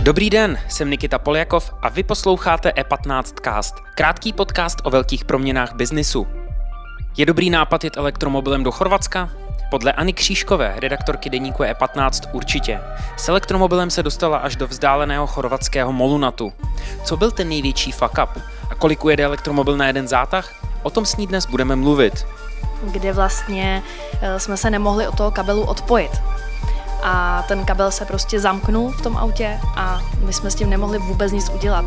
Dobrý 0.00 0.30
den, 0.30 0.58
jsem 0.68 0.90
Nikita 0.90 1.18
Poljakov 1.18 1.74
a 1.82 1.88
vy 1.88 2.02
posloucháte 2.02 2.70
E15 2.70 3.22
Cast, 3.44 3.74
krátký 3.94 4.32
podcast 4.32 4.78
o 4.84 4.90
velkých 4.90 5.24
proměnách 5.24 5.74
biznisu. 5.74 6.26
Je 7.16 7.26
dobrý 7.26 7.50
nápad 7.50 7.84
jet 7.84 7.96
elektromobilem 7.96 8.64
do 8.64 8.70
Chorvatska? 8.70 9.30
Podle 9.70 9.92
Ani 9.92 10.12
Křížkové, 10.12 10.74
redaktorky 10.76 11.30
deníku 11.30 11.62
E15 11.62 12.30
určitě. 12.32 12.80
S 13.16 13.28
elektromobilem 13.28 13.90
se 13.90 14.02
dostala 14.02 14.38
až 14.38 14.56
do 14.56 14.66
vzdáleného 14.66 15.26
chorvatského 15.26 15.92
Molunatu. 15.92 16.52
Co 17.04 17.16
byl 17.16 17.30
ten 17.30 17.48
největší 17.48 17.92
fuck 17.92 18.18
up? 18.22 18.42
A 18.70 18.74
kolik 18.74 19.04
ujede 19.04 19.24
elektromobil 19.24 19.76
na 19.76 19.86
jeden 19.86 20.08
zátah? 20.08 20.57
O 20.82 20.90
tom 20.90 21.06
s 21.06 21.16
ní 21.16 21.26
dnes 21.26 21.46
budeme 21.46 21.76
mluvit. 21.76 22.26
Kde 22.82 23.12
vlastně 23.12 23.82
eh, 24.20 24.40
jsme 24.40 24.56
se 24.56 24.70
nemohli 24.70 25.08
od 25.08 25.16
toho 25.16 25.30
kabelu 25.30 25.62
odpojit 25.62 26.12
a 27.02 27.44
ten 27.48 27.64
kabel 27.64 27.90
se 27.90 28.04
prostě 28.04 28.40
zamknul 28.40 28.90
v 28.90 29.02
tom 29.02 29.16
autě 29.16 29.60
a 29.76 30.02
my 30.24 30.32
jsme 30.32 30.50
s 30.50 30.54
tím 30.54 30.70
nemohli 30.70 30.98
vůbec 30.98 31.32
nic 31.32 31.48
udělat. 31.48 31.84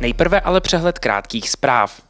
Nejprve 0.00 0.40
ale 0.40 0.60
přehled 0.60 0.98
krátkých 0.98 1.50
zpráv. 1.50 2.02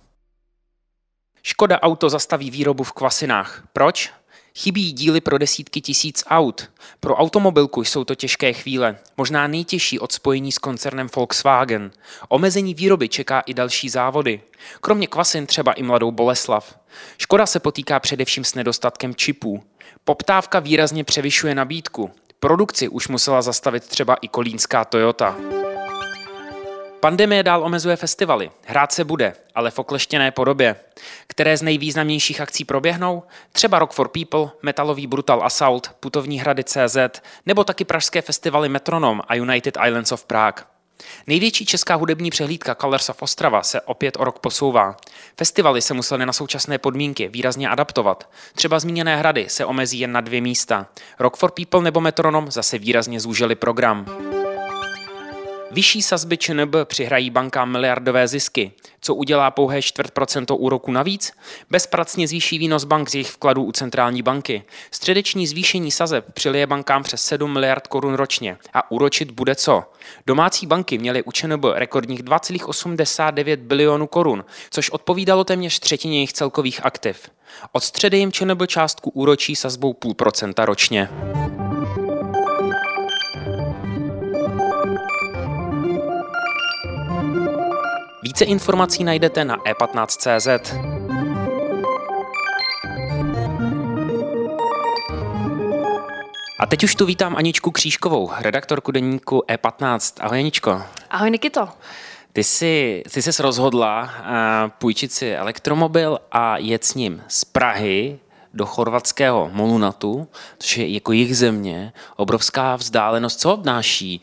Škoda 1.42 1.80
Auto 1.80 2.10
zastaví 2.10 2.50
výrobu 2.50 2.84
v 2.84 2.92
Kvasinách. 2.92 3.62
Proč? 3.72 4.12
Chybí 4.54 4.92
díly 4.92 5.20
pro 5.20 5.38
desítky 5.38 5.80
tisíc 5.80 6.24
aut. 6.26 6.70
Pro 7.00 7.16
automobilku 7.16 7.84
jsou 7.84 8.04
to 8.04 8.14
těžké 8.14 8.52
chvíle, 8.52 8.98
možná 9.16 9.46
nejtěžší 9.46 9.98
od 9.98 10.12
spojení 10.12 10.52
s 10.52 10.58
koncernem 10.58 11.08
Volkswagen. 11.16 11.90
Omezení 12.28 12.74
výroby 12.74 13.08
čeká 13.08 13.40
i 13.40 13.54
další 13.54 13.88
závody. 13.88 14.40
Kromě 14.80 15.06
Kvasin 15.06 15.46
třeba 15.46 15.72
i 15.72 15.82
mladou 15.82 16.10
Boleslav. 16.10 16.78
Škoda 17.18 17.46
se 17.46 17.60
potýká 17.60 18.00
především 18.00 18.44
s 18.44 18.54
nedostatkem 18.54 19.14
čipů. 19.14 19.62
Poptávka 20.04 20.58
výrazně 20.58 21.04
převyšuje 21.04 21.54
nabídku. 21.54 22.10
Produkci 22.40 22.88
už 22.88 23.08
musela 23.08 23.42
zastavit 23.42 23.86
třeba 23.86 24.14
i 24.14 24.28
kolínská 24.28 24.84
Toyota. 24.84 25.36
Pandemie 27.00 27.42
dál 27.42 27.64
omezuje 27.64 27.96
festivaly. 27.96 28.50
Hrát 28.66 28.92
se 28.92 29.04
bude, 29.04 29.34
ale 29.54 29.70
v 29.70 29.78
okleštěné 29.78 30.30
podobě. 30.30 30.76
Které 31.26 31.56
z 31.56 31.62
nejvýznamnějších 31.62 32.40
akcí 32.40 32.64
proběhnou? 32.64 33.22
Třeba 33.52 33.78
Rock 33.78 33.92
for 33.92 34.08
People, 34.08 34.50
metalový 34.62 35.06
Brutal 35.06 35.42
Assault, 35.44 35.90
putovní 36.00 36.40
hrady 36.40 36.64
CZ, 36.64 36.96
nebo 37.46 37.64
taky 37.64 37.84
pražské 37.84 38.22
festivaly 38.22 38.68
Metronom 38.68 39.22
a 39.28 39.34
United 39.34 39.78
Islands 39.86 40.12
of 40.12 40.24
Prague. 40.24 40.64
Největší 41.26 41.66
česká 41.66 41.94
hudební 41.94 42.30
přehlídka 42.30 42.74
Colors 42.74 43.08
of 43.08 43.22
Ostrava 43.22 43.62
se 43.62 43.80
opět 43.80 44.16
o 44.18 44.24
rok 44.24 44.38
posouvá. 44.38 44.96
Festivaly 45.36 45.82
se 45.82 45.94
musely 45.94 46.26
na 46.26 46.32
současné 46.32 46.78
podmínky 46.78 47.28
výrazně 47.28 47.68
adaptovat. 47.68 48.30
Třeba 48.54 48.78
zmíněné 48.78 49.16
hrady 49.16 49.46
se 49.48 49.64
omezí 49.64 50.00
jen 50.00 50.12
na 50.12 50.20
dvě 50.20 50.40
místa. 50.40 50.86
Rock 51.18 51.36
for 51.36 51.50
People 51.50 51.82
nebo 51.82 52.00
Metronom 52.00 52.50
zase 52.50 52.78
výrazně 52.78 53.20
zúžili 53.20 53.54
program. 53.54 54.29
Vyšší 55.72 56.02
sazby 56.02 56.36
ČNB 56.36 56.74
přihrají 56.84 57.30
bankám 57.30 57.72
miliardové 57.72 58.28
zisky. 58.28 58.72
Co 59.00 59.14
udělá 59.14 59.50
pouhé 59.50 59.82
čtvrt 59.82 60.10
procento 60.10 60.56
úroku 60.56 60.92
navíc? 60.92 61.32
Bezpracně 61.70 62.28
zvýší 62.28 62.58
výnos 62.58 62.84
bank 62.84 63.10
z 63.10 63.14
jejich 63.14 63.30
vkladů 63.30 63.64
u 63.64 63.72
centrální 63.72 64.22
banky. 64.22 64.62
Středeční 64.90 65.46
zvýšení 65.46 65.90
sazeb 65.90 66.24
přilije 66.32 66.66
bankám 66.66 67.02
přes 67.02 67.22
7 67.22 67.52
miliard 67.52 67.86
korun 67.86 68.14
ročně. 68.14 68.56
A 68.74 68.90
úročit 68.90 69.30
bude 69.30 69.54
co? 69.54 69.84
Domácí 70.26 70.66
banky 70.66 70.98
měly 70.98 71.22
u 71.22 71.32
ČNB 71.32 71.64
rekordních 71.74 72.22
2,89 72.22 73.56
bilionů 73.56 74.06
korun, 74.06 74.44
což 74.70 74.90
odpovídalo 74.90 75.44
téměř 75.44 75.78
třetině 75.78 76.16
jejich 76.16 76.32
celkových 76.32 76.86
aktiv. 76.86 77.30
Od 77.72 77.84
středy 77.84 78.18
jim 78.18 78.32
ČNB 78.32 78.66
částku 78.66 79.10
úročí 79.10 79.56
sazbou 79.56 79.92
půl 79.92 80.14
procenta 80.14 80.64
ročně. 80.64 81.08
Více 88.40 88.50
informací 88.50 89.04
najdete 89.04 89.44
na 89.44 89.56
e15.cz. 89.56 90.74
A 96.58 96.66
teď 96.66 96.84
už 96.84 96.94
tu 96.94 97.06
vítám 97.06 97.36
Aničku 97.36 97.70
Křížkovou, 97.70 98.30
redaktorku 98.38 98.92
deníku 98.92 99.42
E15. 99.48 100.12
Ahoj 100.20 100.38
Aničko. 100.38 100.82
Ahoj 101.10 101.30
Nikito. 101.30 101.68
Ty 102.32 102.44
jsi, 102.44 103.02
ty 103.14 103.22
jsi 103.22 103.42
rozhodla 103.42 104.02
uh, 104.02 104.70
půjčit 104.78 105.12
si 105.12 105.34
elektromobil 105.34 106.18
a 106.32 106.58
jet 106.58 106.84
s 106.84 106.94
ním 106.94 107.22
z 107.28 107.44
Prahy 107.44 108.18
do 108.54 108.66
chorvatského 108.66 109.50
Molunatu, 109.52 110.28
což 110.58 110.76
je 110.76 110.88
jako 110.88 111.12
jich 111.12 111.36
země, 111.36 111.92
obrovská 112.16 112.76
vzdálenost. 112.76 113.40
Co 113.40 113.54
obnáší 113.54 114.20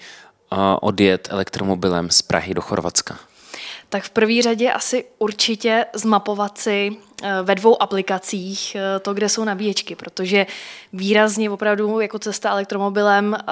uh, 0.52 0.58
odjet 0.82 1.28
elektromobilem 1.32 2.10
z 2.10 2.22
Prahy 2.22 2.54
do 2.54 2.62
Chorvatska? 2.62 3.27
Tak 3.90 4.04
v 4.04 4.10
první 4.10 4.42
řadě 4.42 4.72
asi 4.72 5.06
určitě 5.20 5.86
zmapovat 5.94 6.58
si 6.58 6.98
eh, 7.24 7.42
ve 7.44 7.56
dvou 7.56 7.82
aplikacích 7.82 8.76
eh, 8.76 9.00
to, 9.00 9.14
kde 9.14 9.30
jsou 9.30 9.44
nabíječky, 9.44 9.96
protože 9.96 10.46
výrazně 10.94 11.50
opravdu 11.50 12.00
jako 12.00 12.20
cesta 12.20 12.52
elektromobilem 12.52 13.38
eh, 13.40 13.44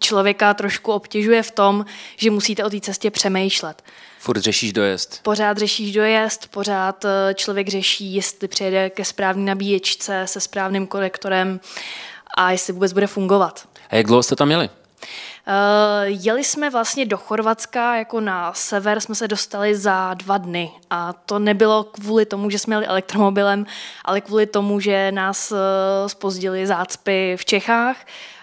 člověka 0.00 0.54
trošku 0.54 0.92
obtěžuje 0.92 1.42
v 1.42 1.50
tom, 1.50 1.84
že 2.16 2.30
musíte 2.30 2.64
o 2.64 2.70
té 2.70 2.80
cestě 2.80 3.10
přemýšlet. 3.10 3.82
Furt 4.18 4.40
řešíš 4.40 4.72
dojezd. 4.72 5.22
Pořád 5.22 5.58
řešíš 5.58 5.92
dojezd, 5.92 6.48
pořád 6.50 7.04
člověk 7.34 7.68
řeší, 7.68 8.14
jestli 8.14 8.48
přijede 8.48 8.90
ke 8.90 9.04
správné 9.04 9.44
nabíječce 9.44 10.22
se 10.26 10.40
správným 10.40 10.86
konektorem 10.86 11.60
a 12.36 12.50
jestli 12.50 12.72
vůbec 12.72 12.92
bude 12.92 13.06
fungovat. 13.06 13.68
A 13.90 13.96
jak 13.96 14.06
dlouho 14.06 14.22
jste 14.22 14.36
tam 14.36 14.50
jeli? 14.50 14.70
Uh, 15.02 16.24
jeli 16.24 16.44
jsme 16.44 16.70
vlastně 16.70 17.06
do 17.06 17.16
Chorvatska, 17.16 17.96
jako 17.96 18.20
na 18.20 18.52
sever 18.52 19.00
jsme 19.00 19.14
se 19.14 19.28
dostali 19.28 19.76
za 19.76 20.14
dva 20.14 20.38
dny. 20.38 20.70
A 20.90 21.12
to 21.12 21.38
nebylo 21.38 21.84
kvůli 21.84 22.26
tomu, 22.26 22.50
že 22.50 22.58
jsme 22.58 22.74
jeli 22.74 22.86
elektromobilem, 22.86 23.66
ale 24.04 24.20
kvůli 24.20 24.46
tomu, 24.46 24.80
že 24.80 25.12
nás 25.12 25.52
spozdili 26.06 26.66
zácpy 26.66 27.36
v 27.38 27.44
Čechách. 27.44 27.96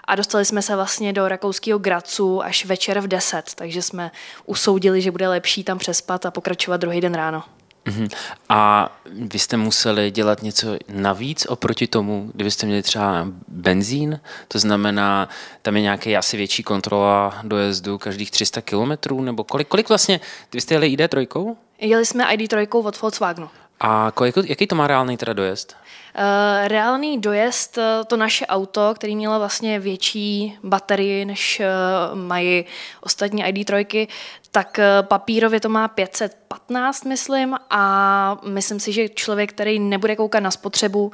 A 0.08 0.16
dostali 0.16 0.46
jsme 0.46 0.62
se 0.62 0.76
vlastně 0.76 1.14
do 1.14 1.28
rakouského 1.28 1.80
Gracu 1.80 2.44
až 2.44 2.66
večer 2.66 3.00
v 3.00 3.08
10, 3.08 3.54
takže 3.56 3.82
jsme 3.82 4.12
usoudili, 4.46 5.02
že 5.02 5.12
bude 5.12 5.28
lepší 5.28 5.64
tam 5.64 5.78
přespat 5.78 6.26
a 6.26 6.32
pokračovat 6.32 6.78
druhý 6.78 7.02
den 7.02 7.14
ráno. 7.14 7.44
Uh-huh. 7.86 8.10
A 8.50 8.92
vy 9.12 9.40
jste 9.40 9.58
museli 9.58 10.12
dělat 10.12 10.42
něco 10.42 10.78
navíc 10.90 11.46
oproti 11.46 11.88
tomu, 11.88 12.32
kdybyste 12.34 12.66
měli 12.66 12.82
třeba 12.82 13.28
benzín, 13.48 14.20
to 14.48 14.60
znamená, 14.60 15.30
tam 15.62 15.76
je 15.76 15.82
nějaký 15.82 16.18
asi 16.18 16.38
větší 16.38 16.64
kontrola 16.64 17.40
dojezdu 17.44 17.98
každých 17.98 18.32
300 18.32 18.62
kilometrů, 18.62 19.22
nebo 19.22 19.44
kolik, 19.44 19.68
kolik 19.68 19.90
vlastně, 19.90 20.20
vy 20.54 20.62
jste 20.62 20.74
jeli 20.74 20.96
ID3? 20.96 21.56
Jeli 21.80 22.06
jsme 22.06 22.26
ID3 22.26 22.86
od 22.86 23.02
Volkswagenu. 23.02 23.50
A 23.80 24.12
kolik, 24.14 24.36
jaký 24.44 24.68
to 24.68 24.76
má 24.76 24.88
reálný 24.88 25.18
teda 25.18 25.34
dojezd? 25.34 25.76
Uh, 26.18 26.68
reálný 26.68 27.22
dojezd, 27.22 27.78
eh, 27.78 28.04
to 28.08 28.18
naše 28.18 28.46
auto, 28.46 28.94
který 28.96 29.16
mělo 29.16 29.40
vlastně 29.40 29.80
větší 29.80 30.58
baterii, 30.64 31.26
než 31.26 31.62
uh, 31.62 32.20
mají 32.20 32.66
ostatní 33.02 33.44
ID3, 33.44 34.08
tak 34.52 34.80
papírově 35.02 35.60
to 35.60 35.70
má 35.70 35.88
515, 35.88 37.06
myslím, 37.06 37.56
a 37.70 38.38
myslím 38.48 38.80
si, 38.80 38.94
že 38.94 39.10
člověk, 39.10 39.54
který 39.54 39.80
nebude 39.80 40.16
koukat 40.16 40.44
na 40.44 40.52
spotřebu, 40.52 41.12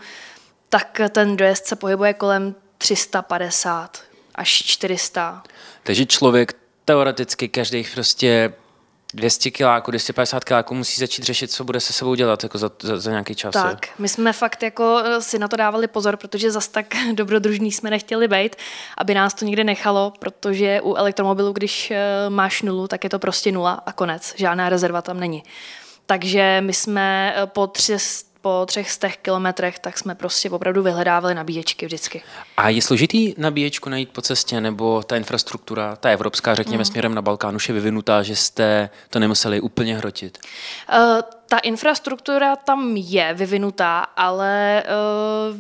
tak 0.69 1.01
ten 1.09 1.38
dojezd 1.38 1.66
se 1.66 1.75
pohybuje 1.75 2.13
kolem 2.13 2.55
350 2.77 4.00
až 4.35 4.50
400. 4.50 5.44
Takže 5.83 6.05
člověk 6.05 6.53
teoreticky 6.85 7.50
každých 7.50 7.91
prostě 7.94 8.53
200 9.13 9.51
kiláků, 9.51 9.91
250 9.91 10.44
kiláků 10.44 10.75
musí 10.75 10.99
začít 10.99 11.25
řešit, 11.25 11.51
co 11.51 11.63
bude 11.63 11.79
se 11.79 11.94
sebou 11.94 12.16
dělat 12.16 12.44
jako 12.44 12.57
za, 12.57 12.72
za, 12.81 12.99
za 12.99 13.11
nějaký 13.11 13.35
čas. 13.35 13.53
Tak, 13.53 13.99
my 13.99 14.09
jsme 14.09 14.33
fakt 14.33 14.63
jako 14.63 15.01
eh, 15.06 15.21
si 15.21 15.39
na 15.39 15.47
to 15.47 15.56
dávali 15.56 15.88
pozor, 15.88 16.18
protože 16.18 16.51
zas 16.51 16.68
tak 16.68 16.86
dobrodružní 17.13 17.71
jsme 17.71 17.89
nechtěli 17.89 18.27
být, 18.27 18.56
aby 18.97 19.13
nás 19.13 19.33
to 19.33 19.45
někde 19.45 19.63
nechalo, 19.63 20.13
protože 20.19 20.81
u 20.81 20.95
elektromobilu, 20.95 21.53
když 21.53 21.91
eh, 21.91 22.30
máš 22.30 22.62
nulu, 22.62 22.88
tak 22.88 23.03
je 23.03 23.09
to 23.09 23.19
prostě 23.19 23.51
nula 23.51 23.83
a 23.86 23.91
konec. 23.91 24.33
Žádná 24.38 24.69
rezerva 24.69 25.01
tam 25.01 25.19
není. 25.19 25.44
Takže 26.06 26.62
my 26.62 26.74
jsme 26.74 27.33
eh, 27.36 27.47
po 27.47 27.68
300 27.68 28.31
po 28.41 28.65
třech 28.65 28.91
z 28.91 28.97
těch 28.97 29.17
kilometrech, 29.17 29.79
tak 29.79 29.97
jsme 29.97 30.15
prostě 30.15 30.49
opravdu 30.49 30.83
vyhledávali 30.83 31.35
nabíječky 31.35 31.85
vždycky. 31.85 32.21
A 32.57 32.69
je 32.69 32.81
složitý 32.81 33.33
nabíječku 33.38 33.89
najít 33.89 34.09
po 34.09 34.21
cestě, 34.21 34.61
nebo 34.61 35.03
ta 35.03 35.15
infrastruktura, 35.17 35.95
ta 35.95 36.09
evropská, 36.09 36.55
řekněme, 36.55 36.81
mm. 36.81 36.85
směrem 36.85 37.15
na 37.15 37.21
Balkán 37.21 37.55
už 37.55 37.69
je 37.69 37.75
vyvinutá, 37.75 38.23
že 38.23 38.35
jste 38.35 38.89
to 39.09 39.19
nemuseli 39.19 39.61
úplně 39.61 39.97
hrotit? 39.97 40.38
Uh, 40.93 41.21
ta 41.49 41.57
infrastruktura 41.57 42.55
tam 42.55 42.97
je 42.97 43.33
vyvinutá, 43.33 43.99
ale 43.99 44.83
uh, 45.51 45.57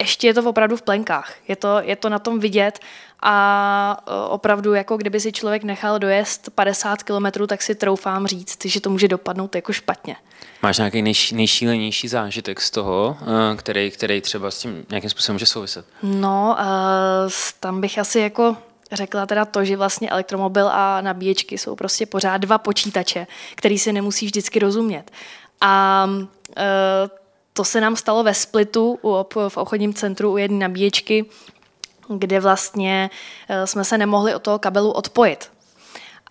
ještě 0.00 0.26
je 0.26 0.34
to 0.34 0.42
opravdu 0.42 0.76
v 0.76 0.82
plenkách. 0.82 1.34
Je 1.48 1.56
to, 1.56 1.80
je 1.82 1.96
to 1.96 2.08
na 2.08 2.18
tom 2.18 2.40
vidět 2.40 2.78
a 3.22 4.04
e, 4.06 4.28
opravdu, 4.28 4.74
jako 4.74 4.96
kdyby 4.96 5.20
si 5.20 5.32
člověk 5.32 5.64
nechal 5.64 5.98
dojezd 5.98 6.50
50 6.50 7.02
kilometrů, 7.02 7.46
tak 7.46 7.62
si 7.62 7.74
troufám 7.74 8.26
říct, 8.26 8.64
že 8.66 8.80
to 8.80 8.90
může 8.90 9.08
dopadnout 9.08 9.54
jako 9.54 9.72
špatně. 9.72 10.16
Máš 10.62 10.78
nějaký 10.78 11.02
nejš, 11.02 11.32
nejšílenější 11.32 12.08
zážitek 12.08 12.60
z 12.60 12.70
toho, 12.70 13.16
e, 13.52 13.56
který, 13.56 13.90
který 13.90 14.20
třeba 14.20 14.50
s 14.50 14.58
tím 14.58 14.86
nějakým 14.90 15.10
způsobem 15.10 15.34
může 15.34 15.46
souviset? 15.46 15.86
No, 16.02 16.56
uh, 16.58 17.30
tam 17.60 17.80
bych 17.80 17.98
asi 17.98 18.20
jako 18.20 18.56
řekla 18.92 19.26
teda 19.26 19.44
to, 19.44 19.64
že 19.64 19.76
vlastně 19.76 20.10
elektromobil 20.10 20.68
a 20.68 21.00
nabíječky 21.00 21.58
jsou 21.58 21.76
prostě 21.76 22.06
pořád 22.06 22.36
dva 22.36 22.58
počítače, 22.58 23.26
který 23.54 23.78
si 23.78 23.92
nemusí 23.92 24.26
vždycky 24.26 24.58
rozumět. 24.58 25.10
A 25.60 26.06
to 27.52 27.64
se 27.64 27.80
nám 27.80 27.96
stalo 27.96 28.22
ve 28.22 28.34
Splitu 28.34 28.98
v 29.48 29.56
obchodním 29.56 29.94
centru 29.94 30.32
u 30.32 30.36
jedné 30.36 30.58
nabíječky, 30.58 31.24
kde 32.18 32.40
vlastně 32.40 33.10
eh, 33.48 33.66
jsme 33.66 33.84
se 33.84 33.98
nemohli 33.98 34.34
od 34.34 34.42
toho 34.42 34.58
kabelu 34.58 34.90
odpojit 34.90 35.51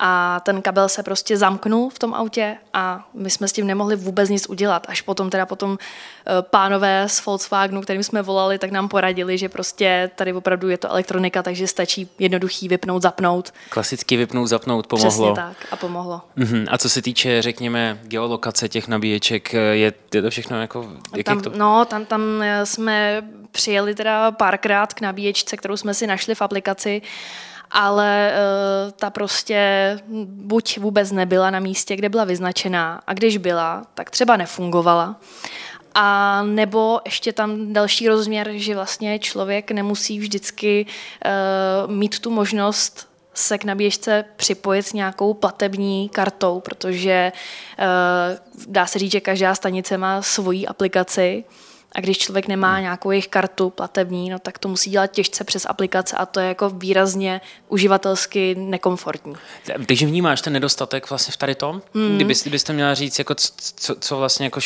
a 0.04 0.40
ten 0.40 0.62
kabel 0.62 0.88
se 0.88 1.02
prostě 1.02 1.36
zamknul 1.36 1.90
v 1.90 1.98
tom 1.98 2.14
autě 2.14 2.56
a 2.74 3.08
my 3.14 3.30
jsme 3.30 3.48
s 3.48 3.52
tím 3.52 3.66
nemohli 3.66 3.96
vůbec 3.96 4.28
nic 4.28 4.48
udělat. 4.48 4.86
Až 4.88 5.00
potom 5.00 5.30
teda 5.30 5.46
potom 5.46 5.78
eh, 5.78 6.42
pánové 6.42 7.08
z 7.08 7.26
Volkswagenu, 7.26 7.80
kterým 7.80 8.02
jsme 8.02 8.22
volali, 8.22 8.58
tak 8.58 8.70
nám 8.70 8.88
poradili, 8.88 9.38
že 9.38 9.48
prostě 9.48 10.10
tady 10.14 10.32
opravdu 10.32 10.68
je 10.68 10.78
to 10.78 10.90
elektronika, 10.90 11.42
takže 11.42 11.66
stačí 11.66 12.10
jednoduchý 12.18 12.68
vypnout, 12.68 13.02
zapnout. 13.02 13.54
Klasicky 13.68 14.16
vypnout, 14.16 14.48
zapnout 14.48 14.86
pomohlo. 14.86 15.10
Přesně 15.10 15.32
tak 15.34 15.56
a 15.70 15.76
pomohlo. 15.76 16.20
Uh-huh. 16.38 16.66
A 16.70 16.78
co 16.78 16.88
se 16.88 17.02
týče, 17.02 17.42
řekněme, 17.42 17.98
geolokace 18.02 18.68
těch 18.68 18.88
nabíječek, 18.88 19.52
je, 19.52 19.92
je 20.14 20.22
to 20.22 20.30
všechno 20.30 20.60
jako... 20.60 20.92
Jak 21.16 21.26
tam, 21.26 21.40
to? 21.40 21.52
No, 21.56 21.84
tam, 21.84 22.04
tam 22.04 22.42
eh, 22.42 22.66
jsme 22.66 23.22
přijeli 23.52 23.94
teda 23.94 24.30
párkrát 24.30 24.94
k 24.94 25.00
nabíječce, 25.00 25.56
kterou 25.56 25.76
jsme 25.76 25.94
si 25.94 26.06
našli 26.06 26.34
v 26.34 26.42
aplikaci 26.42 27.02
ale 27.72 28.32
uh, 28.32 28.90
ta 28.90 29.10
prostě 29.10 29.98
buď 30.24 30.78
vůbec 30.78 31.12
nebyla 31.12 31.50
na 31.50 31.58
místě, 31.58 31.96
kde 31.96 32.08
byla 32.08 32.24
vyznačená 32.24 33.02
a 33.06 33.14
když 33.14 33.36
byla, 33.36 33.82
tak 33.94 34.10
třeba 34.10 34.36
nefungovala. 34.36 35.16
A 35.94 36.42
nebo 36.42 37.00
ještě 37.04 37.32
tam 37.32 37.72
další 37.72 38.08
rozměr, 38.08 38.50
že 38.54 38.74
vlastně 38.74 39.18
člověk 39.18 39.70
nemusí 39.70 40.18
vždycky 40.18 40.86
uh, 41.86 41.92
mít 41.92 42.18
tu 42.18 42.30
možnost 42.30 43.08
se 43.34 43.58
k 43.58 43.64
nabíječce 43.64 44.24
připojit 44.36 44.82
s 44.82 44.92
nějakou 44.92 45.34
platební 45.34 46.08
kartou, 46.08 46.60
protože 46.60 47.32
uh, 47.78 48.64
dá 48.66 48.86
se 48.86 48.98
říct, 48.98 49.12
že 49.12 49.20
každá 49.20 49.54
stanice 49.54 49.98
má 49.98 50.22
svoji 50.22 50.66
aplikaci 50.66 51.44
a 51.94 52.00
když 52.00 52.18
člověk 52.18 52.48
nemá 52.48 52.72
hmm. 52.72 52.82
nějakou 52.82 53.10
jejich 53.10 53.28
kartu 53.28 53.70
platební, 53.70 54.30
no, 54.30 54.38
tak 54.38 54.58
to 54.58 54.68
musí 54.68 54.90
dělat 54.90 55.06
těžce 55.06 55.44
přes 55.44 55.66
aplikace 55.66 56.16
a 56.16 56.26
to 56.26 56.40
je 56.40 56.48
jako 56.48 56.70
výrazně 56.70 57.40
uživatelsky 57.68 58.54
nekomfortní. 58.54 59.34
Takže 59.86 60.06
vnímáš 60.06 60.40
ten 60.40 60.52
nedostatek 60.52 61.10
vlastně 61.10 61.32
v 61.32 61.36
tady 61.36 61.54
tom? 61.54 61.82
Hmm. 61.94 62.16
Kdyby, 62.16 62.34
kdybyste 62.42 62.72
měla 62.72 62.94
říct, 62.94 63.18
jako 63.18 63.34
co, 63.34 63.94
co 64.00 64.16
vlastně 64.16 64.46
jako 64.46 64.60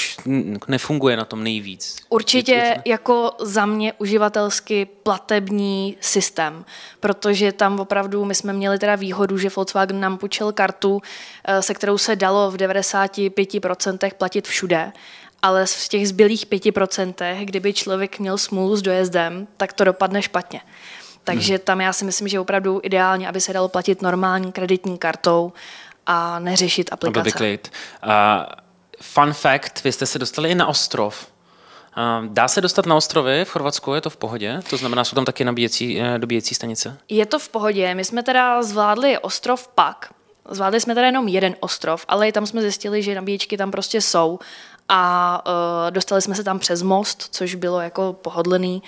nefunguje 0.68 1.16
na 1.16 1.24
tom 1.24 1.44
nejvíc? 1.44 1.96
Určitě 2.08 2.82
jako 2.84 3.32
za 3.40 3.66
mě 3.66 3.92
uživatelsky 3.92 4.86
platební 5.02 5.96
systém, 6.00 6.64
protože 7.00 7.52
tam 7.52 7.80
opravdu 7.80 8.24
my 8.24 8.34
jsme 8.34 8.52
měli 8.52 8.78
teda 8.78 8.94
výhodu, 8.94 9.38
že 9.38 9.48
Volkswagen 9.56 10.00
nám 10.00 10.18
půjčil 10.18 10.52
kartu, 10.52 11.02
eh, 11.44 11.62
se 11.62 11.74
kterou 11.74 11.98
se 11.98 12.16
dalo 12.16 12.50
v 12.50 12.56
95% 12.56 14.14
platit 14.14 14.48
všude 14.48 14.92
ale 15.42 15.66
v 15.66 15.88
těch 15.88 16.08
zbylých 16.08 16.46
pěti 16.46 16.72
procentech, 16.72 17.46
kdyby 17.46 17.72
člověk 17.72 18.18
měl 18.18 18.38
smůlu 18.38 18.76
s 18.76 18.82
dojezdem, 18.82 19.46
tak 19.56 19.72
to 19.72 19.84
dopadne 19.84 20.22
špatně. 20.22 20.60
Takže 21.24 21.54
hmm. 21.54 21.62
tam 21.64 21.80
já 21.80 21.92
si 21.92 22.04
myslím, 22.04 22.28
že 22.28 22.36
je 22.36 22.40
opravdu 22.40 22.80
ideálně, 22.82 23.28
aby 23.28 23.40
se 23.40 23.52
dalo 23.52 23.68
platit 23.68 24.02
normální 24.02 24.52
kreditní 24.52 24.98
kartou 24.98 25.52
a 26.06 26.38
neřešit 26.38 26.92
aplikace. 26.92 27.38
Uh, 27.38 28.10
fun 29.02 29.32
fact, 29.32 29.84
vy 29.84 29.92
jste 29.92 30.06
se 30.06 30.18
dostali 30.18 30.50
i 30.50 30.54
na 30.54 30.66
ostrov. 30.66 31.26
Dá 32.28 32.48
se 32.48 32.60
dostat 32.60 32.86
na 32.86 32.94
ostrovy 32.94 33.44
v 33.44 33.48
Chorvatsku, 33.48 33.94
je 33.94 34.00
to 34.00 34.10
v 34.10 34.16
pohodě? 34.16 34.60
To 34.70 34.76
znamená, 34.76 35.04
jsou 35.04 35.14
tam 35.14 35.24
taky 35.24 35.44
nabíjecí, 35.44 36.00
uh, 36.00 36.18
dobíjecí 36.18 36.54
stanice? 36.54 36.98
Je 37.08 37.26
to 37.26 37.38
v 37.38 37.48
pohodě. 37.48 37.94
My 37.94 38.04
jsme 38.04 38.22
teda 38.22 38.62
zvládli 38.62 39.18
ostrov 39.18 39.68
Pak. 39.68 40.12
Zvládli 40.50 40.80
jsme 40.80 40.94
teda 40.94 41.06
jenom 41.06 41.28
jeden 41.28 41.56
ostrov, 41.60 42.04
ale 42.08 42.28
i 42.28 42.32
tam 42.32 42.46
jsme 42.46 42.62
zjistili, 42.62 43.02
že 43.02 43.14
nabíječky 43.14 43.56
tam 43.56 43.70
prostě 43.70 44.00
jsou 44.00 44.38
a 44.88 45.42
uh, 45.46 45.90
dostali 45.90 46.22
jsme 46.22 46.34
se 46.34 46.44
tam 46.44 46.58
přes 46.58 46.82
most, 46.82 47.28
což 47.30 47.54
bylo 47.54 47.80
jako 47.80 48.12
pohodlný 48.12 48.82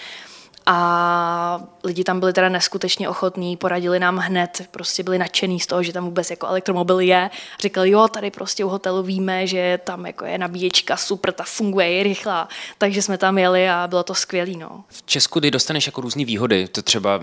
a 0.70 1.61
lidi 1.85 2.05
tam 2.05 2.20
byli 2.20 2.32
teda 2.32 2.49
neskutečně 2.49 3.09
ochotní, 3.09 3.56
poradili 3.56 3.99
nám 3.99 4.17
hned, 4.17 4.69
prostě 4.70 5.03
byli 5.03 5.19
nadšený 5.19 5.61
z 5.61 5.67
toho, 5.67 5.82
že 5.82 5.93
tam 5.93 6.05
vůbec 6.05 6.31
jako 6.31 6.47
elektromobil 6.47 7.00
je. 7.00 7.31
Říkali, 7.61 7.91
jo, 7.91 8.09
tady 8.09 8.31
prostě 8.31 8.65
u 8.65 8.69
hotelu 8.69 9.03
víme, 9.03 9.47
že 9.47 9.81
tam 9.85 10.06
jako 10.06 10.25
je 10.25 10.38
nabíječka, 10.38 10.97
super, 10.97 11.32
ta 11.32 11.44
funguje, 11.47 11.91
je 11.91 12.03
rychlá. 12.03 12.49
Takže 12.79 13.03
jsme 13.03 13.19
tam 13.19 13.38
jeli 13.38 13.69
a 13.69 13.87
bylo 13.87 14.03
to 14.03 14.15
skvělý. 14.15 14.56
No. 14.56 14.85
V 14.88 15.03
Česku, 15.06 15.38
kdy 15.38 15.50
dostaneš 15.50 15.87
jako 15.87 16.00
různé 16.00 16.25
výhody, 16.25 16.69
to 16.69 16.82
třeba 16.82 17.21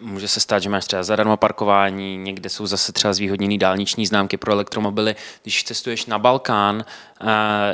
může 0.00 0.28
se 0.28 0.40
stát, 0.40 0.58
že 0.58 0.68
máš 0.68 0.84
třeba 0.84 1.02
zadarmo 1.02 1.36
parkování, 1.36 2.16
někde 2.16 2.48
jsou 2.48 2.66
zase 2.66 2.92
třeba 2.92 3.14
zvýhodněné 3.14 3.58
dálniční 3.58 4.06
známky 4.06 4.36
pro 4.36 4.52
elektromobily. 4.52 5.16
Když 5.42 5.64
cestuješ 5.64 6.06
na 6.06 6.18
Balkán, 6.18 6.84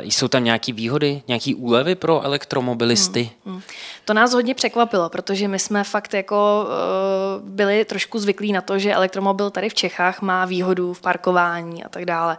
jsou 0.01 0.27
tam 0.27 0.43
nějaké 0.43 0.73
výhody, 0.73 1.21
nějaké 1.27 1.55
úlevy 1.55 1.95
pro 1.95 2.21
elektromobilisty? 2.21 3.29
Hmm, 3.45 3.53
hmm. 3.53 3.63
To 4.05 4.13
nás 4.13 4.33
hodně 4.33 4.55
překvapilo, 4.55 5.09
protože 5.11 5.47
my 5.47 5.59
jsme 5.59 5.83
fakt 5.83 6.13
jako 6.13 6.65
uh, 6.65 7.49
byli 7.49 7.85
trošku 7.85 8.19
zvyklí 8.19 8.51
na 8.51 8.61
to, 8.61 8.79
že 8.79 8.93
elektromobil 8.93 9.49
tady 9.49 9.69
v 9.69 9.73
Čechách 9.73 10.21
má 10.21 10.45
výhodu 10.45 10.93
v 10.93 11.01
parkování 11.01 11.83
a 11.83 11.89
tak 11.89 12.05
dále. 12.05 12.37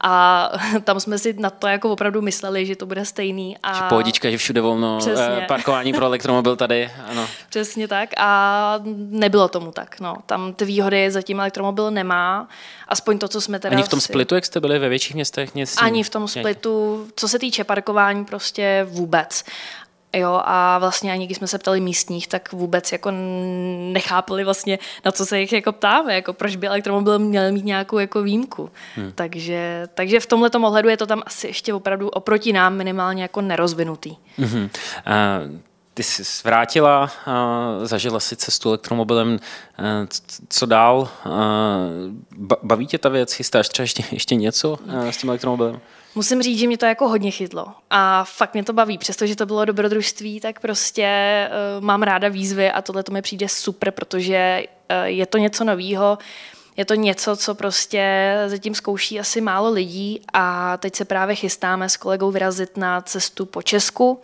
A 0.00 0.50
tam 0.84 1.00
jsme 1.00 1.18
si 1.18 1.32
na 1.32 1.50
to 1.50 1.66
jako 1.66 1.90
opravdu 1.90 2.22
mysleli, 2.22 2.66
že 2.66 2.76
to 2.76 2.86
bude 2.86 3.04
stejný. 3.04 3.56
A... 3.62 3.74
Že 3.74 3.82
pohodička, 3.88 4.30
že 4.30 4.36
všude 4.36 4.60
volno 4.60 4.96
eh, 4.96 5.00
Přesně. 5.00 5.44
parkování 5.48 5.92
pro 5.92 6.06
elektromobil 6.06 6.56
tady. 6.56 6.90
Ano. 7.06 7.26
Přesně 7.48 7.88
tak 7.88 8.10
a 8.16 8.80
nebylo 9.10 9.48
tomu 9.48 9.72
tak. 9.72 10.00
No. 10.00 10.16
Tam 10.26 10.54
ty 10.54 10.64
výhody 10.64 11.10
zatím 11.10 11.40
elektromobil 11.40 11.90
nemá. 11.90 12.48
Aspoň 12.88 13.18
to, 13.18 13.28
co 13.28 13.40
jsme 13.40 13.58
teda... 13.58 13.76
Ani 13.76 13.82
v 13.82 13.88
tom 13.88 14.00
si... 14.00 14.04
splitu, 14.04 14.34
jak 14.34 14.44
jste 14.44 14.60
byli 14.60 14.78
ve 14.78 14.88
větších 14.88 15.14
městech? 15.14 15.54
Nic... 15.54 15.76
Ani 15.82 16.02
v 16.02 16.10
tom 16.10 16.28
splitu, 16.28 17.06
co 17.16 17.28
se 17.28 17.38
týče 17.38 17.64
parkování, 17.64 18.24
prostě 18.24 18.86
vůbec. 18.88 19.44
Jo, 20.16 20.40
a 20.44 20.78
vlastně 20.78 21.12
ani 21.12 21.26
když 21.26 21.38
jsme 21.38 21.46
se 21.46 21.58
ptali 21.58 21.80
místních, 21.80 22.28
tak 22.28 22.52
vůbec 22.52 22.92
jako 22.92 23.10
nechápali 23.92 24.44
vlastně, 24.44 24.78
na 25.04 25.12
co 25.12 25.26
se 25.26 25.40
jich 25.40 25.52
jako 25.52 25.72
ptáme, 25.72 26.14
jako 26.14 26.32
proč 26.32 26.56
by 26.56 26.66
elektromobil 26.66 27.18
měl 27.18 27.52
mít 27.52 27.64
nějakou 27.64 27.98
jako 27.98 28.22
výjimku. 28.22 28.70
Hmm. 28.96 29.12
Takže, 29.14 29.88
takže 29.94 30.20
v 30.20 30.26
tomhle 30.26 30.50
ohledu 30.50 30.88
je 30.88 30.96
to 30.96 31.06
tam 31.06 31.22
asi 31.26 31.46
ještě 31.46 31.74
opravdu 31.74 32.08
oproti 32.08 32.52
nám 32.52 32.76
minimálně 32.76 33.22
jako 33.22 33.40
nerozvinutý. 33.40 34.16
Hmm. 34.38 34.62
Uh, 34.62 35.60
ty 36.00 36.04
jsi 36.04 36.22
vrátila, 36.44 37.10
uh, 37.26 37.84
zažila 37.86 38.20
si 38.20 38.36
cestu 38.36 38.68
elektromobilem, 38.68 39.32
uh, 39.32 39.86
co 40.48 40.66
dál? 40.66 41.08
Uh, 41.26 41.32
baví 42.62 42.86
tě 42.86 42.98
ta 42.98 43.08
věc? 43.08 43.32
Chystáš 43.32 43.68
třeba 43.68 43.84
ještě, 43.84 44.04
ještě 44.12 44.34
něco 44.34 44.78
s 45.10 45.16
tím 45.16 45.30
elektromobilem? 45.30 45.80
Musím 46.14 46.42
říct, 46.42 46.58
že 46.58 46.66
mě 46.66 46.78
to 46.78 46.86
jako 46.86 47.08
hodně 47.08 47.30
chytlo 47.30 47.66
a 47.90 48.24
fakt 48.24 48.54
mě 48.54 48.64
to 48.64 48.72
baví, 48.72 48.98
přestože 48.98 49.36
to 49.36 49.46
bylo 49.46 49.64
dobrodružství, 49.64 50.40
tak 50.40 50.60
prostě 50.60 51.48
uh, 51.78 51.84
mám 51.84 52.02
ráda 52.02 52.28
výzvy 52.28 52.70
a 52.70 52.82
tohle 52.82 53.02
to 53.02 53.12
mi 53.12 53.22
přijde 53.22 53.48
super, 53.48 53.90
protože 53.90 54.62
uh, 54.90 55.06
je 55.06 55.26
to 55.26 55.38
něco 55.38 55.64
novýho, 55.64 56.18
je 56.76 56.84
to 56.84 56.94
něco, 56.94 57.36
co 57.36 57.54
prostě 57.54 58.34
zatím 58.46 58.74
zkouší 58.74 59.20
asi 59.20 59.40
málo 59.40 59.70
lidí 59.70 60.20
a 60.32 60.76
teď 60.76 60.96
se 60.96 61.04
právě 61.04 61.34
chystáme 61.34 61.88
s 61.88 61.96
kolegou 61.96 62.30
vyrazit 62.30 62.76
na 62.76 63.00
cestu 63.00 63.46
po 63.46 63.62
Česku 63.62 64.20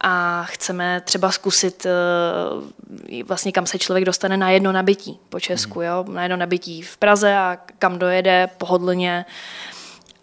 a 0.00 0.44
chceme 0.44 1.00
třeba 1.04 1.30
zkusit 1.30 1.86
uh, 1.86 3.22
vlastně 3.24 3.52
kam 3.52 3.66
se 3.66 3.78
člověk 3.78 4.04
dostane 4.04 4.36
na 4.36 4.50
jedno 4.50 4.72
nabití 4.72 5.18
po 5.28 5.40
Česku, 5.40 5.78
mm. 5.78 5.84
jo? 5.84 6.04
na 6.08 6.22
jedno 6.22 6.36
nabití 6.36 6.82
v 6.82 6.96
Praze 6.96 7.36
a 7.36 7.58
kam 7.78 7.98
dojede 7.98 8.48
pohodlně 8.58 9.24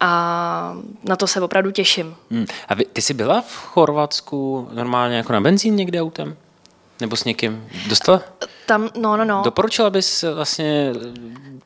a 0.00 0.76
na 1.02 1.16
to 1.16 1.26
se 1.26 1.40
opravdu 1.40 1.70
těším. 1.70 2.16
Hmm. 2.30 2.46
A 2.68 2.74
vy, 2.74 2.84
ty 2.84 3.02
jsi 3.02 3.14
byla 3.14 3.40
v 3.40 3.56
Chorvatsku 3.56 4.68
normálně 4.72 5.16
jako 5.16 5.32
na 5.32 5.40
benzín 5.40 5.76
někde 5.76 6.02
autem? 6.02 6.36
Nebo 7.00 7.16
s 7.16 7.24
někým? 7.24 7.68
Dostala? 7.88 8.22
Tam, 8.66 8.90
no, 8.98 9.16
no, 9.16 9.24
no. 9.24 9.42
Doporučila 9.44 9.90
bys 9.90 10.24
vlastně 10.34 10.92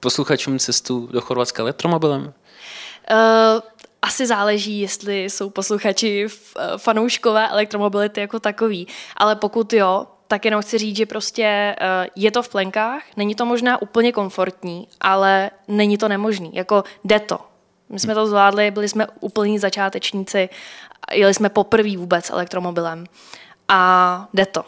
posluchačům 0.00 0.58
cestu 0.58 1.08
do 1.12 1.20
Chorvatska 1.20 1.62
elektromobilem? 1.62 2.22
Uh, 2.22 3.60
asi 4.08 4.26
záleží, 4.26 4.80
jestli 4.80 5.24
jsou 5.24 5.50
posluchači 5.50 6.26
fanouškové 6.76 7.48
elektromobility 7.48 8.20
jako 8.20 8.40
takový. 8.40 8.86
Ale 9.16 9.36
pokud 9.36 9.72
jo, 9.72 10.06
tak 10.28 10.44
jenom 10.44 10.62
chci 10.62 10.78
říct, 10.78 10.96
že 10.96 11.06
prostě 11.06 11.76
uh, 11.80 12.06
je 12.16 12.30
to 12.30 12.42
v 12.42 12.48
plenkách, 12.48 13.02
není 13.16 13.34
to 13.34 13.44
možná 13.44 13.82
úplně 13.82 14.12
komfortní, 14.12 14.88
ale 15.00 15.50
není 15.68 15.98
to 15.98 16.08
nemožný. 16.08 16.50
Jako 16.54 16.84
jde 17.04 17.20
to. 17.20 17.38
My 17.88 17.98
jsme 17.98 18.14
to 18.14 18.26
zvládli, 18.26 18.70
byli 18.70 18.88
jsme 18.88 19.06
úplní 19.20 19.58
začátečníci, 19.58 20.48
jeli 21.12 21.34
jsme 21.34 21.48
poprvé 21.48 21.96
vůbec 21.96 22.30
elektromobilem 22.30 23.04
a 23.68 24.28
jde 24.34 24.46
to. 24.46 24.64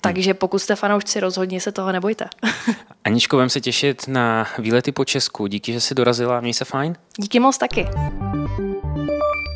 Takže 0.00 0.34
pokud 0.34 0.58
jste 0.58 0.76
fanoušci, 0.76 1.20
rozhodně 1.20 1.60
se 1.60 1.72
toho 1.72 1.92
nebojte. 1.92 2.28
Aničko, 3.04 3.36
budeme 3.36 3.50
se 3.50 3.60
těšit 3.60 4.08
na 4.08 4.46
výlety 4.58 4.92
po 4.92 5.04
Česku. 5.04 5.46
Díky, 5.46 5.72
že 5.72 5.80
jsi 5.80 5.94
dorazila. 5.94 6.40
Měj 6.40 6.54
se 6.54 6.64
fajn. 6.64 6.96
Díky 7.18 7.40
moc 7.40 7.58
taky. 7.58 7.86